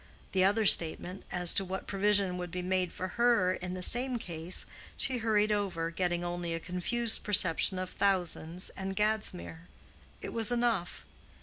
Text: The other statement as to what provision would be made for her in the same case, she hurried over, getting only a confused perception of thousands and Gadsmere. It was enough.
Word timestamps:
The 0.31 0.43
other 0.43 0.65
statement 0.65 1.25
as 1.31 1.53
to 1.53 1.63
what 1.63 1.85
provision 1.85 2.39
would 2.39 2.49
be 2.49 2.63
made 2.63 2.91
for 2.91 3.07
her 3.09 3.53
in 3.53 3.75
the 3.75 3.83
same 3.83 4.17
case, 4.17 4.65
she 4.97 5.19
hurried 5.19 5.51
over, 5.51 5.91
getting 5.91 6.25
only 6.25 6.55
a 6.55 6.59
confused 6.59 7.23
perception 7.23 7.77
of 7.77 7.91
thousands 7.91 8.71
and 8.71 8.95
Gadsmere. 8.95 9.67
It 10.19 10.33
was 10.33 10.51
enough. 10.51 11.05